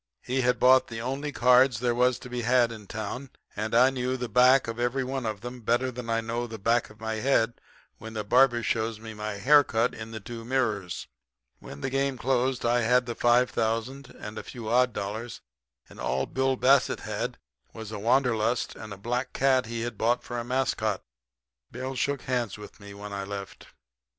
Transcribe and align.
He 0.23 0.41
had 0.41 0.57
bought 0.59 0.87
the 0.87 0.99
only 0.99 1.31
cards 1.31 1.79
there 1.79 1.93
was 1.93 2.17
to 2.17 2.27
be 2.27 2.41
had 2.41 2.71
in 2.71 2.87
town; 2.87 3.29
and 3.55 3.75
I 3.75 3.91
knew 3.91 4.17
the 4.17 4.27
back 4.27 4.67
of 4.67 4.79
every 4.79 5.03
one 5.03 5.27
of 5.27 5.41
them 5.41 5.61
better 5.61 5.91
than 5.91 6.09
I 6.09 6.21
know 6.21 6.47
the 6.47 6.57
back 6.57 6.89
of 6.89 6.99
my 6.99 7.17
head 7.17 7.61
when 7.99 8.13
the 8.15 8.23
barber 8.23 8.63
shows 8.63 8.99
me 8.99 9.13
my 9.13 9.33
haircut 9.35 9.93
in 9.93 10.09
the 10.09 10.19
two 10.19 10.43
mirrors. 10.43 11.05
"When 11.59 11.81
the 11.81 11.91
game 11.91 12.17
closed 12.17 12.65
I 12.65 12.81
had 12.81 13.05
the 13.05 13.13
five 13.13 13.51
thousand 13.51 14.07
and 14.19 14.39
a 14.39 14.43
few 14.43 14.69
odd 14.69 14.91
dollars, 14.91 15.41
and 15.87 15.99
all 15.99 16.25
Bill 16.25 16.55
Bassett 16.55 17.01
had 17.01 17.37
was 17.71 17.91
the 17.91 17.99
wanderlust 17.99 18.75
and 18.75 18.91
a 18.91 18.97
black 18.97 19.33
cat 19.33 19.67
he 19.67 19.81
had 19.81 19.99
bought 19.99 20.23
for 20.23 20.39
a 20.39 20.43
mascot. 20.43 21.03
Bill 21.69 21.93
shook 21.93 22.23
hands 22.23 22.57
with 22.57 22.79
me 22.79 22.95
when 22.95 23.13
I 23.13 23.23
left. 23.23 23.67